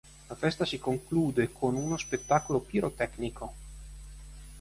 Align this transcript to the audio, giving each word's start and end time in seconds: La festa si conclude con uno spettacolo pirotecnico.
La 0.29 0.35
festa 0.35 0.65
si 0.65 0.79
conclude 0.79 1.51
con 1.51 1.75
uno 1.75 1.95
spettacolo 1.95 2.59
pirotecnico. 2.59 3.53